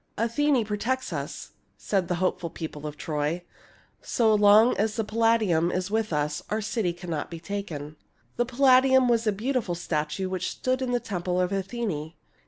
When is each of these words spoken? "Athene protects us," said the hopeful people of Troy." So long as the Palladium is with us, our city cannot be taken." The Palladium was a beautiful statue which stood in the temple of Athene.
"Athene 0.27 0.65
protects 0.65 1.13
us," 1.13 1.51
said 1.77 2.07
the 2.07 2.15
hopeful 2.15 2.49
people 2.49 2.87
of 2.87 2.97
Troy." 2.97 3.43
So 4.15 4.33
long 4.33 4.75
as 4.77 4.95
the 4.95 5.03
Palladium 5.03 5.71
is 5.71 5.91
with 5.91 6.11
us, 6.11 6.41
our 6.49 6.59
city 6.59 6.91
cannot 6.91 7.29
be 7.29 7.39
taken." 7.39 7.97
The 8.35 8.45
Palladium 8.45 9.07
was 9.07 9.27
a 9.27 9.31
beautiful 9.31 9.75
statue 9.75 10.27
which 10.27 10.49
stood 10.49 10.81
in 10.81 10.89
the 10.91 10.99
temple 10.99 11.39
of 11.39 11.51
Athene. 11.51 12.13